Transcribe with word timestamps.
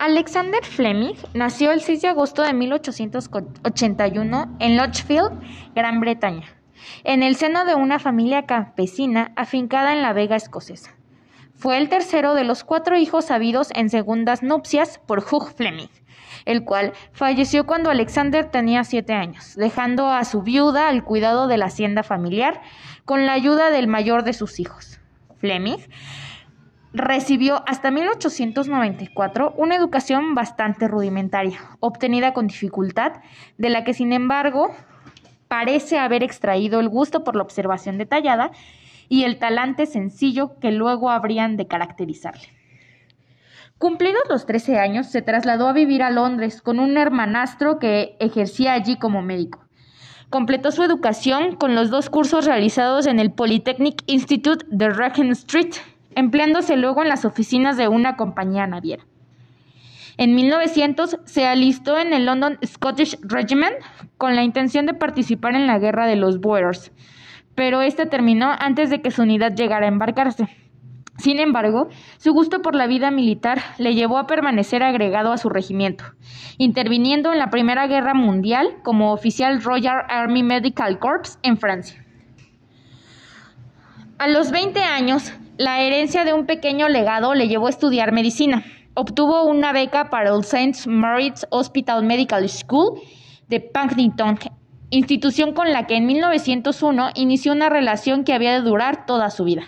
Alexander 0.00 0.64
Fleming 0.64 1.14
nació 1.34 1.72
el 1.72 1.82
6 1.82 2.00
de 2.00 2.08
agosto 2.08 2.40
de 2.40 2.54
1881 2.54 4.56
en 4.58 4.78
Lochfield, 4.78 5.38
Gran 5.74 6.00
Bretaña, 6.00 6.46
en 7.04 7.22
el 7.22 7.36
seno 7.36 7.66
de 7.66 7.74
una 7.74 7.98
familia 7.98 8.46
campesina 8.46 9.30
afincada 9.36 9.92
en 9.92 10.00
la 10.00 10.14
Vega 10.14 10.36
escocesa. 10.36 10.96
Fue 11.54 11.76
el 11.76 11.90
tercero 11.90 12.32
de 12.32 12.44
los 12.44 12.64
cuatro 12.64 12.96
hijos 12.96 13.30
habidos 13.30 13.68
en 13.74 13.90
segundas 13.90 14.42
nupcias 14.42 14.98
por 15.06 15.18
Hugh 15.18 15.52
Fleming, 15.54 15.90
el 16.46 16.64
cual 16.64 16.94
falleció 17.12 17.66
cuando 17.66 17.90
Alexander 17.90 18.50
tenía 18.50 18.84
siete 18.84 19.12
años, 19.12 19.54
dejando 19.54 20.08
a 20.08 20.24
su 20.24 20.40
viuda 20.40 20.88
al 20.88 21.04
cuidado 21.04 21.46
de 21.46 21.58
la 21.58 21.66
hacienda 21.66 22.02
familiar 22.02 22.62
con 23.04 23.26
la 23.26 23.34
ayuda 23.34 23.68
del 23.68 23.86
mayor 23.86 24.24
de 24.24 24.32
sus 24.32 24.60
hijos. 24.60 24.98
Fleming 25.40 25.76
Recibió 26.92 27.62
hasta 27.68 27.92
1894 27.92 29.54
una 29.56 29.76
educación 29.76 30.34
bastante 30.34 30.88
rudimentaria, 30.88 31.60
obtenida 31.78 32.32
con 32.32 32.48
dificultad, 32.48 33.12
de 33.58 33.70
la 33.70 33.84
que 33.84 33.94
sin 33.94 34.12
embargo 34.12 34.74
parece 35.46 35.98
haber 35.98 36.24
extraído 36.24 36.80
el 36.80 36.88
gusto 36.88 37.22
por 37.22 37.36
la 37.36 37.42
observación 37.42 37.96
detallada 37.96 38.50
y 39.08 39.22
el 39.22 39.38
talante 39.38 39.86
sencillo 39.86 40.58
que 40.60 40.72
luego 40.72 41.10
habrían 41.10 41.56
de 41.56 41.68
caracterizarle. 41.68 42.48
Cumplidos 43.78 44.22
los 44.28 44.44
13 44.44 44.78
años, 44.78 45.06
se 45.06 45.22
trasladó 45.22 45.68
a 45.68 45.72
vivir 45.72 46.02
a 46.02 46.10
Londres 46.10 46.60
con 46.60 46.80
un 46.80 46.98
hermanastro 46.98 47.78
que 47.78 48.16
ejercía 48.18 48.72
allí 48.72 48.96
como 48.96 49.22
médico. 49.22 49.64
Completó 50.28 50.70
su 50.70 50.82
educación 50.82 51.56
con 51.56 51.74
los 51.74 51.90
dos 51.90 52.10
cursos 52.10 52.46
realizados 52.46 53.06
en 53.06 53.20
el 53.20 53.32
Polytechnic 53.32 54.02
Institute 54.06 54.66
de 54.68 54.90
Regent 54.90 55.32
Street 55.32 55.74
empleándose 56.14 56.76
luego 56.76 57.02
en 57.02 57.08
las 57.08 57.24
oficinas 57.24 57.76
de 57.76 57.88
una 57.88 58.16
compañía 58.16 58.66
naviera. 58.66 59.04
En 60.16 60.34
1900 60.34 61.18
se 61.24 61.46
alistó 61.46 61.98
en 61.98 62.12
el 62.12 62.26
London 62.26 62.58
Scottish 62.64 63.18
Regiment 63.22 63.76
con 64.18 64.36
la 64.36 64.42
intención 64.42 64.86
de 64.86 64.94
participar 64.94 65.54
en 65.54 65.66
la 65.66 65.78
guerra 65.78 66.06
de 66.06 66.16
los 66.16 66.40
Boers, 66.40 66.92
pero 67.54 67.80
esta 67.80 68.06
terminó 68.06 68.50
antes 68.58 68.90
de 68.90 69.00
que 69.00 69.10
su 69.10 69.22
unidad 69.22 69.54
llegara 69.54 69.86
a 69.86 69.88
embarcarse. 69.88 70.48
Sin 71.20 71.38
embargo, 71.38 71.88
su 72.16 72.32
gusto 72.32 72.62
por 72.62 72.74
la 72.74 72.86
vida 72.86 73.10
militar 73.10 73.60
le 73.78 73.94
llevó 73.94 74.16
a 74.16 74.26
permanecer 74.26 74.82
agregado 74.82 75.32
a 75.32 75.38
su 75.38 75.50
regimiento, 75.50 76.04
interviniendo 76.56 77.32
en 77.32 77.38
la 77.38 77.50
Primera 77.50 77.86
Guerra 77.86 78.14
Mundial 78.14 78.78
como 78.82 79.12
oficial 79.12 79.62
Royal 79.62 80.02
Army 80.08 80.42
Medical 80.42 80.98
Corps 80.98 81.38
en 81.42 81.58
Francia. 81.58 82.02
A 84.20 84.28
los 84.28 84.50
20 84.50 84.78
años 84.82 85.32
la 85.56 85.80
herencia 85.80 86.26
de 86.26 86.34
un 86.34 86.44
pequeño 86.44 86.90
legado 86.90 87.32
le 87.32 87.48
llevó 87.48 87.68
a 87.68 87.70
estudiar 87.70 88.12
medicina. 88.12 88.62
Obtuvo 88.92 89.44
una 89.44 89.72
beca 89.72 90.10
para 90.10 90.28
el 90.28 90.40
St. 90.40 90.90
Mary's 90.90 91.46
Hospital 91.48 92.04
Medical 92.04 92.46
School 92.46 93.00
de 93.48 93.60
Paddington, 93.60 94.38
institución 94.90 95.54
con 95.54 95.72
la 95.72 95.86
que 95.86 95.96
en 95.96 96.04
1901 96.04 97.12
inició 97.14 97.52
una 97.52 97.70
relación 97.70 98.24
que 98.24 98.34
había 98.34 98.52
de 98.52 98.60
durar 98.60 99.06
toda 99.06 99.30
su 99.30 99.44
vida. 99.44 99.62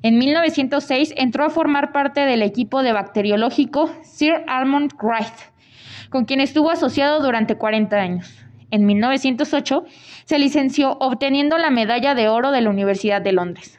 En 0.00 0.16
1906 0.16 1.12
entró 1.18 1.44
a 1.44 1.50
formar 1.50 1.92
parte 1.92 2.20
del 2.20 2.40
equipo 2.40 2.82
de 2.82 2.92
bacteriológico 2.92 3.90
Sir 4.02 4.44
Almond 4.46 4.94
Wright, 4.94 6.08
con 6.08 6.24
quien 6.24 6.40
estuvo 6.40 6.70
asociado 6.70 7.20
durante 7.20 7.58
40 7.58 7.94
años. 7.96 8.47
En 8.70 8.84
1908 8.86 9.84
se 10.24 10.38
licenció 10.38 10.92
obteniendo 11.00 11.56
la 11.58 11.70
medalla 11.70 12.14
de 12.14 12.28
oro 12.28 12.50
de 12.50 12.60
la 12.60 12.70
Universidad 12.70 13.22
de 13.22 13.32
Londres. 13.32 13.78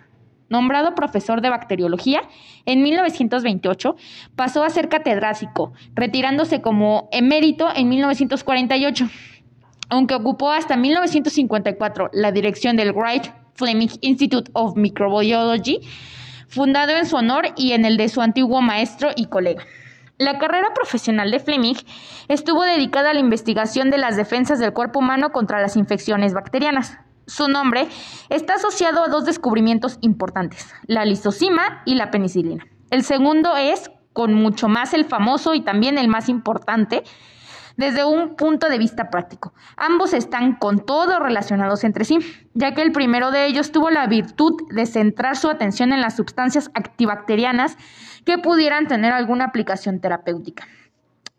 Nombrado 0.49 0.95
profesor 0.95 1.41
de 1.41 1.49
bacteriología, 1.49 2.21
en 2.65 2.81
1928 2.81 3.95
pasó 4.35 4.63
a 4.63 4.69
ser 4.71 4.89
catedrático, 4.89 5.73
retirándose 5.93 6.61
como 6.61 7.07
emérito 7.11 7.67
en 7.75 7.87
1948, 7.87 9.07
aunque 9.89 10.15
ocupó 10.15 10.51
hasta 10.51 10.75
1954 10.75 12.09
la 12.13 12.31
dirección 12.31 12.75
del 12.77 12.93
Wright 12.93 13.27
Fleming 13.53 13.89
Institute 14.01 14.49
of 14.53 14.75
Microbiology, 14.75 15.81
fundado 16.47 16.93
en 16.93 17.05
su 17.05 17.15
honor 17.15 17.49
y 17.55 17.73
en 17.73 17.85
el 17.85 17.97
de 17.97 18.09
su 18.09 18.21
antiguo 18.21 18.61
maestro 18.61 19.09
y 19.15 19.25
colega. 19.25 19.63
La 20.19 20.37
carrera 20.37 20.67
profesional 20.75 21.31
de 21.31 21.39
Fleming 21.39 21.75
estuvo 22.27 22.65
dedicada 22.65 23.11
a 23.11 23.13
la 23.13 23.21
investigación 23.21 23.89
de 23.89 23.97
las 23.97 24.17
defensas 24.17 24.59
del 24.59 24.73
cuerpo 24.73 24.99
humano 24.99 25.29
contra 25.29 25.61
las 25.61 25.77
infecciones 25.77 26.33
bacterianas. 26.33 26.97
Su 27.25 27.47
nombre 27.47 27.87
está 28.27 28.55
asociado 28.55 29.05
a 29.05 29.07
dos 29.07 29.23
descubrimientos 29.23 29.97
importantes, 30.01 30.73
la 30.87 31.05
lisocima 31.05 31.83
y 31.85 31.95
la 31.95 32.11
penicilina. 32.11 32.65
El 32.91 33.03
segundo 33.03 33.55
es, 33.55 33.91
con 34.11 34.33
mucho 34.33 34.67
más 34.67 34.93
el 34.93 35.05
famoso 35.05 35.53
y 35.53 35.61
también 35.61 35.97
el 35.97 36.09
más 36.09 36.27
importante, 36.27 37.03
desde 37.79 38.03
un 38.03 38.35
punto 38.35 38.67
de 38.67 38.77
vista 38.77 39.09
práctico. 39.09 39.53
Ambos 39.77 40.13
están 40.13 40.55
con 40.55 40.85
todo 40.85 41.17
relacionados 41.17 41.85
entre 41.85 42.03
sí, 42.03 42.19
ya 42.53 42.73
que 42.73 42.81
el 42.81 42.91
primero 42.91 43.31
de 43.31 43.45
ellos 43.45 43.71
tuvo 43.71 43.89
la 43.89 44.05
virtud 44.05 44.51
de 44.69 44.85
centrar 44.85 45.37
su 45.37 45.49
atención 45.49 45.93
en 45.93 46.01
las 46.01 46.17
sustancias 46.17 46.69
antibacterianas 46.73 47.77
que 48.25 48.37
pudieran 48.37 48.87
tener 48.87 49.13
alguna 49.13 49.45
aplicación 49.45 50.01
terapéutica. 50.01 50.67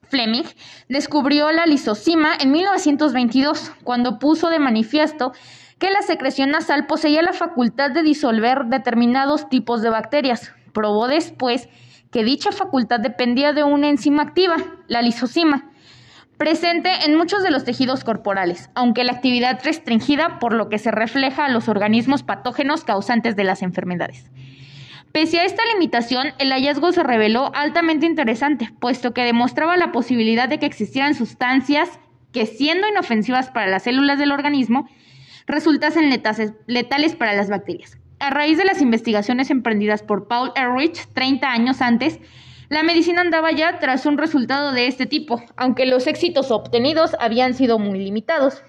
Fleming 0.04 0.44
descubrió 0.88 1.52
la 1.52 1.66
lisocima 1.66 2.30
en 2.40 2.52
1922, 2.52 3.72
cuando 3.84 4.18
puso 4.18 4.48
de 4.48 4.58
manifiesto 4.58 5.32
que 5.78 5.90
la 5.90 6.00
secreción 6.00 6.52
nasal 6.52 6.86
poseía 6.86 7.20
la 7.20 7.34
facultad 7.34 7.90
de 7.90 8.02
disolver 8.02 8.64
determinados 8.64 9.50
tipos 9.50 9.82
de 9.82 9.90
bacterias. 9.90 10.54
Probó 10.72 11.06
después 11.06 11.68
que 12.10 12.24
dicha 12.24 12.50
facultad 12.50 12.98
dependía 12.98 13.52
de 13.52 13.62
una 13.62 13.90
enzima 13.90 14.22
activa, 14.22 14.56
la 14.88 15.02
lisocima, 15.02 15.70
presente 16.40 16.90
en 17.04 17.16
muchos 17.16 17.42
de 17.42 17.50
los 17.50 17.64
tejidos 17.64 18.02
corporales, 18.02 18.70
aunque 18.74 19.04
la 19.04 19.12
actividad 19.12 19.60
restringida 19.62 20.38
por 20.38 20.54
lo 20.54 20.70
que 20.70 20.78
se 20.78 20.90
refleja 20.90 21.44
a 21.44 21.50
los 21.50 21.68
organismos 21.68 22.22
patógenos 22.22 22.82
causantes 22.82 23.36
de 23.36 23.44
las 23.44 23.60
enfermedades. 23.60 24.24
Pese 25.12 25.38
a 25.38 25.44
esta 25.44 25.62
limitación, 25.74 26.28
el 26.38 26.50
hallazgo 26.50 26.92
se 26.92 27.02
reveló 27.02 27.52
altamente 27.54 28.06
interesante, 28.06 28.72
puesto 28.80 29.12
que 29.12 29.22
demostraba 29.22 29.76
la 29.76 29.92
posibilidad 29.92 30.48
de 30.48 30.58
que 30.58 30.64
existieran 30.64 31.14
sustancias 31.14 31.90
que, 32.32 32.46
siendo 32.46 32.88
inofensivas 32.88 33.50
para 33.50 33.66
las 33.66 33.82
células 33.82 34.18
del 34.18 34.32
organismo, 34.32 34.88
resultasen 35.46 36.08
letales 36.66 37.16
para 37.16 37.34
las 37.34 37.50
bacterias. 37.50 37.98
A 38.18 38.30
raíz 38.30 38.56
de 38.56 38.64
las 38.64 38.80
investigaciones 38.80 39.50
emprendidas 39.50 40.02
por 40.02 40.26
Paul 40.26 40.52
Ehrlich 40.56 41.06
30 41.12 41.50
años 41.50 41.82
antes, 41.82 42.18
la 42.70 42.84
medicina 42.84 43.20
andaba 43.20 43.50
ya 43.50 43.80
tras 43.80 44.06
un 44.06 44.16
resultado 44.16 44.70
de 44.70 44.86
este 44.86 45.04
tipo, 45.04 45.42
aunque 45.56 45.86
los 45.86 46.06
éxitos 46.06 46.52
obtenidos 46.52 47.16
habían 47.18 47.52
sido 47.54 47.80
muy 47.80 47.98
limitados. 47.98 48.62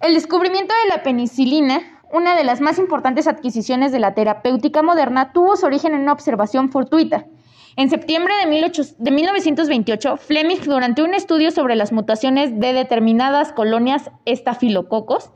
El 0.00 0.14
descubrimiento 0.14 0.72
de 0.84 0.88
la 0.88 1.02
penicilina, 1.02 1.80
una 2.12 2.36
de 2.36 2.44
las 2.44 2.60
más 2.60 2.78
importantes 2.78 3.26
adquisiciones 3.26 3.90
de 3.90 3.98
la 3.98 4.14
terapéutica 4.14 4.84
moderna, 4.84 5.32
tuvo 5.32 5.56
su 5.56 5.66
origen 5.66 5.94
en 5.94 6.02
una 6.02 6.12
observación 6.12 6.70
fortuita. 6.70 7.26
En 7.74 7.90
septiembre 7.90 8.32
de, 8.44 8.86
de 8.98 9.10
1928, 9.10 10.16
Fleming, 10.18 10.60
durante 10.64 11.02
un 11.02 11.12
estudio 11.12 11.50
sobre 11.50 11.74
las 11.74 11.90
mutaciones 11.90 12.60
de 12.60 12.72
determinadas 12.72 13.52
colonias 13.52 14.12
estafilococos, 14.26 15.32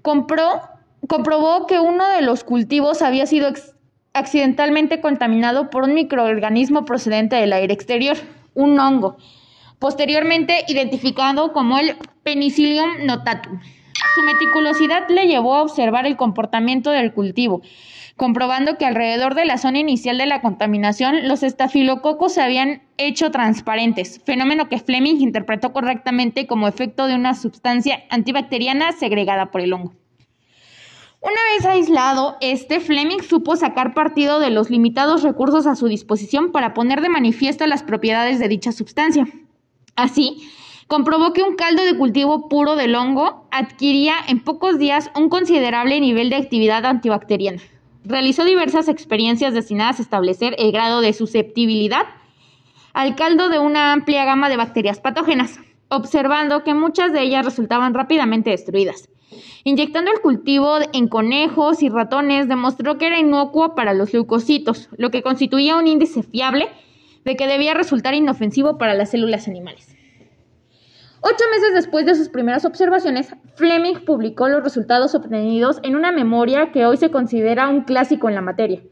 comprobó 0.00 1.66
que 1.66 1.80
uno 1.80 2.08
de 2.08 2.22
los 2.22 2.44
cultivos 2.44 3.02
había 3.02 3.26
sido 3.26 3.48
accidentalmente 4.14 5.00
contaminado 5.00 5.70
por 5.70 5.84
un 5.84 5.94
microorganismo 5.94 6.84
procedente 6.84 7.36
del 7.36 7.52
aire 7.52 7.72
exterior, 7.72 8.16
un 8.54 8.78
hongo, 8.78 9.16
posteriormente 9.78 10.64
identificado 10.68 11.52
como 11.52 11.78
el 11.78 11.96
Penicillium 12.22 13.04
notatum. 13.04 13.60
Su 14.14 14.22
meticulosidad 14.22 15.08
le 15.08 15.26
llevó 15.26 15.54
a 15.54 15.62
observar 15.62 16.06
el 16.06 16.16
comportamiento 16.16 16.90
del 16.90 17.12
cultivo, 17.12 17.62
comprobando 18.16 18.76
que 18.76 18.84
alrededor 18.84 19.34
de 19.34 19.46
la 19.46 19.58
zona 19.58 19.78
inicial 19.78 20.18
de 20.18 20.26
la 20.26 20.42
contaminación 20.42 21.26
los 21.28 21.42
estafilococos 21.42 22.34
se 22.34 22.42
habían 22.42 22.82
hecho 22.98 23.30
transparentes, 23.30 24.20
fenómeno 24.24 24.68
que 24.68 24.78
Fleming 24.78 25.16
interpretó 25.20 25.72
correctamente 25.72 26.46
como 26.46 26.68
efecto 26.68 27.06
de 27.06 27.14
una 27.14 27.34
sustancia 27.34 28.04
antibacteriana 28.10 28.92
segregada 28.92 29.50
por 29.50 29.62
el 29.62 29.72
hongo. 29.72 30.01
Una 31.22 31.38
vez 31.54 31.64
aislado, 31.64 32.36
este 32.40 32.80
Fleming 32.80 33.20
supo 33.20 33.54
sacar 33.54 33.94
partido 33.94 34.40
de 34.40 34.50
los 34.50 34.70
limitados 34.70 35.22
recursos 35.22 35.68
a 35.68 35.76
su 35.76 35.86
disposición 35.86 36.50
para 36.50 36.74
poner 36.74 37.00
de 37.00 37.08
manifiesto 37.08 37.64
las 37.68 37.84
propiedades 37.84 38.40
de 38.40 38.48
dicha 38.48 38.72
sustancia. 38.72 39.28
Así, 39.94 40.42
comprobó 40.88 41.32
que 41.32 41.44
un 41.44 41.54
caldo 41.54 41.84
de 41.84 41.96
cultivo 41.96 42.48
puro 42.48 42.74
del 42.74 42.96
hongo 42.96 43.46
adquiría 43.52 44.14
en 44.26 44.40
pocos 44.40 44.80
días 44.80 45.12
un 45.14 45.28
considerable 45.28 46.00
nivel 46.00 46.28
de 46.28 46.36
actividad 46.36 46.84
antibacteriana. 46.84 47.62
Realizó 48.04 48.44
diversas 48.44 48.88
experiencias 48.88 49.54
destinadas 49.54 50.00
a 50.00 50.02
establecer 50.02 50.56
el 50.58 50.72
grado 50.72 51.02
de 51.02 51.12
susceptibilidad 51.12 52.06
al 52.94 53.14
caldo 53.14 53.48
de 53.48 53.60
una 53.60 53.92
amplia 53.92 54.24
gama 54.24 54.48
de 54.48 54.56
bacterias 54.56 54.98
patógenas, 54.98 55.60
observando 55.88 56.64
que 56.64 56.74
muchas 56.74 57.12
de 57.12 57.22
ellas 57.22 57.44
resultaban 57.44 57.94
rápidamente 57.94 58.50
destruidas. 58.50 59.08
Inyectando 59.64 60.10
el 60.10 60.20
cultivo 60.20 60.78
en 60.92 61.08
conejos 61.08 61.82
y 61.82 61.88
ratones, 61.88 62.48
demostró 62.48 62.98
que 62.98 63.06
era 63.06 63.18
inocuo 63.18 63.74
para 63.74 63.94
los 63.94 64.12
leucocitos, 64.12 64.88
lo 64.96 65.10
que 65.10 65.22
constituía 65.22 65.76
un 65.76 65.86
índice 65.86 66.22
fiable 66.22 66.68
de 67.24 67.36
que 67.36 67.46
debía 67.46 67.74
resultar 67.74 68.14
inofensivo 68.14 68.78
para 68.78 68.94
las 68.94 69.10
células 69.10 69.48
animales. 69.48 69.96
Ocho 71.24 71.44
meses 71.52 71.72
después 71.74 72.04
de 72.04 72.16
sus 72.16 72.28
primeras 72.28 72.64
observaciones, 72.64 73.32
Fleming 73.54 74.04
publicó 74.04 74.48
los 74.48 74.64
resultados 74.64 75.14
obtenidos 75.14 75.78
en 75.84 75.94
una 75.94 76.10
memoria 76.10 76.72
que 76.72 76.84
hoy 76.84 76.96
se 76.96 77.12
considera 77.12 77.68
un 77.68 77.82
clásico 77.82 78.28
en 78.28 78.34
la 78.34 78.40
materia, 78.40 78.82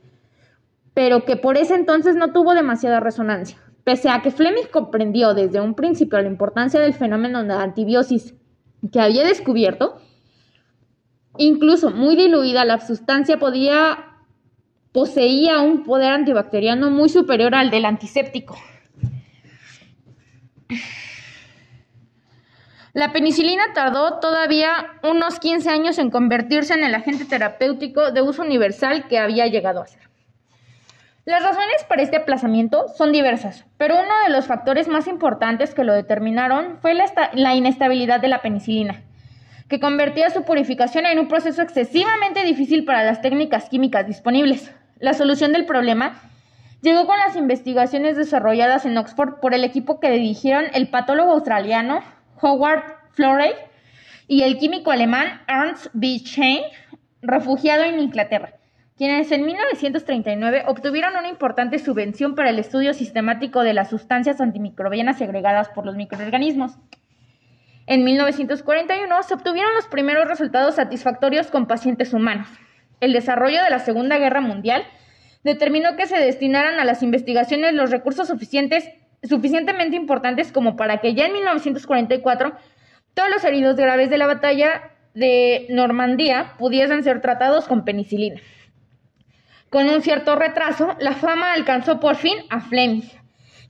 pero 0.95 1.25
que 1.25 1.35
por 1.35 1.57
ese 1.57 1.75
entonces 1.75 2.15
no 2.15 2.33
tuvo 2.33 2.55
demasiada 2.55 3.01
resonancia. 3.01 3.59
Pese 3.83 4.11
a 4.11 4.23
que 4.23 4.31
Fleming 4.31 4.69
comprendió 4.71 5.35
desde 5.35 5.61
un 5.61 5.75
principio 5.75 6.21
la 6.21 6.29
importancia 6.29 6.79
del 6.79 6.95
fenómeno 6.95 7.43
de 7.43 7.53
antibiosis 7.53 8.35
que 8.93 9.01
había 9.01 9.25
descubierto, 9.25 9.97
incluso 11.45 11.91
muy 11.91 12.17
diluida, 12.17 12.65
la 12.65 12.81
sustancia 12.81 13.39
poseía 14.93 15.61
un 15.61 15.85
poder 15.85 16.13
antibacteriano 16.13 16.91
muy 16.91 17.09
superior 17.09 17.55
al 17.55 17.71
del 17.71 17.85
antiséptico. 17.85 18.57
La 22.93 23.13
penicilina 23.13 23.63
tardó 23.73 24.19
todavía 24.19 24.99
unos 25.03 25.39
15 25.39 25.71
años 25.71 25.99
en 25.99 26.11
convertirse 26.11 26.75
en 26.75 26.83
el 26.83 26.95
agente 26.95 27.25
terapéutico 27.25 28.11
de 28.11 28.21
uso 28.21 28.43
universal 28.43 29.07
que 29.09 29.19
había 29.19 29.47
llegado 29.47 29.81
a 29.81 29.87
ser. 29.87 30.11
Las 31.25 31.43
razones 31.43 31.85
para 31.89 32.03
este 32.03 32.17
aplazamiento 32.17 32.89
son 32.89 33.13
diversas, 33.13 33.65
pero 33.77 33.95
uno 33.95 34.13
de 34.27 34.33
los 34.33 34.47
factores 34.47 34.89
más 34.89 35.07
importantes 35.07 35.75
que 35.75 35.85
lo 35.85 35.93
determinaron 35.93 36.79
fue 36.83 36.95
la, 36.95 37.55
inestabilidad 37.55 38.21
de 38.21 38.29
la 38.29 38.43
penicilina, 38.43 39.03
que 39.71 39.79
convertía 39.79 40.31
su 40.31 40.43
purificación 40.43 41.07
en 41.07 41.21
un 41.21 41.29
proceso 41.29 41.63
excesivamente 41.63 42.45
difícil 42.45 42.85
para 42.85 43.05
las 43.05 43.23
técnicas 43.23 43.69
químicas 43.69 44.05
disponibles. 44.05 44.75
La 44.99 45.15
solución 45.15 45.53
del 45.53 45.65
problema 45.65 46.21
llegó 46.83 47.07
con 47.07 47.17
las 47.19 47.37
investigaciones 47.37 48.17
desarrolladas 48.17 48.85
en 48.85 48.99
Oxford 48.99 49.39
por 49.41 49.55
el 49.55 49.63
equipo 49.63 50.01
que 50.01 50.11
dirigieron 50.11 50.65
el 50.75 50.89
patólogo 50.89 51.31
australiano 51.31 52.03
Howard 52.41 52.83
Florey 53.13 53.53
y 54.27 54.43
el 54.43 54.59
químico 54.59 54.91
alemán 54.91 55.41
Ernst 55.47 55.87
B. 55.93 56.19
Chain, 56.25 56.63
refugiado 57.23 57.85
en 57.85 58.01
Inglaterra, 58.01 58.55
quienes 58.97 59.31
en 59.31 59.47
1939 59.47 60.65
obtuvieron 60.67 61.17
una 61.17 61.29
importante 61.29 61.79
subvención 61.79 62.35
para 62.35 62.51
el 62.51 62.59
estudio 62.59 62.93
sistemático 62.93 63.63
de 63.63 63.75
las 63.75 63.89
sustancias 63.89 64.41
antimicrobianas 64.41 65.19
segregadas 65.19 65.69
por 65.69 65.87
los 65.87 65.95
microorganismos. 65.95 66.77
En 67.87 68.05
1941 68.05 69.23
se 69.23 69.35
obtuvieron 69.35 69.75
los 69.75 69.87
primeros 69.87 70.29
resultados 70.29 70.77
satisfactorios 70.77 71.49
con 71.49 71.67
pacientes 71.67 72.13
humanos. 72.13 72.49
El 73.01 73.13
desarrollo 73.13 73.63
de 73.63 73.71
la 73.71 73.79
Segunda 73.79 74.19
Guerra 74.19 74.41
Mundial 74.41 74.85
determinó 75.43 75.97
que 75.97 76.07
se 76.07 76.19
destinaran 76.19 76.79
a 76.79 76.85
las 76.85 77.03
investigaciones 77.03 77.73
los 77.75 77.91
recursos 77.91 78.29
suficientes 78.29 78.89
suficientemente 79.23 79.97
importantes 79.97 80.53
como 80.53 80.77
para 80.77 80.99
que 80.99 81.15
ya 81.15 81.27
en 81.27 81.33
1944 81.33 82.53
todos 83.15 83.31
los 83.31 83.45
heridos 83.45 83.77
graves 83.77 84.11
de 84.11 84.19
la 84.19 84.27
batalla 84.27 84.91
de 85.15 85.67
Normandía 85.71 86.55
pudiesen 86.59 87.03
ser 87.03 87.21
tratados 87.21 87.67
con 87.67 87.85
penicilina. 87.85 88.41
Con 89.69 89.89
un 89.89 90.03
cierto 90.03 90.37
retraso, 90.37 90.97
la 91.01 91.13
fama 91.13 91.53
alcanzó 91.53 92.01
por 92.01 92.17
fin 92.17 92.37
a 92.49 92.61
Fleming, 92.61 93.03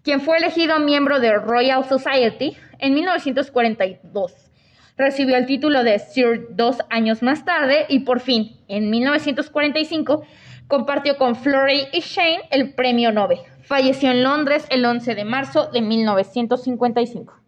quien 0.03 0.21
fue 0.21 0.39
elegido 0.39 0.79
miembro 0.79 1.21
de 1.21 1.35
Royal 1.35 1.85
Society 1.85 2.57
en 2.81 2.95
1942. 2.95 4.51
Recibió 4.97 5.37
el 5.37 5.47
título 5.47 5.83
de 5.83 5.99
Sir 5.99 6.49
dos 6.51 6.79
años 6.91 7.23
más 7.23 7.45
tarde 7.45 7.87
y 7.89 8.01
por 8.01 8.21
fin, 8.21 8.59
en 8.69 8.91
1945, 8.91 10.25
compartió 10.67 11.17
con 11.17 11.37
Florey 11.37 11.89
y 11.93 12.01
Shane 12.01 12.43
el 12.51 12.75
premio 12.75 13.11
Nobel. 13.11 13.39
Falleció 13.63 14.11
en 14.11 14.23
Londres 14.23 14.67
el 14.71 14.85
11 14.85 15.15
de 15.15 15.25
marzo 15.25 15.71
de 15.71 15.81
1955. 15.81 17.40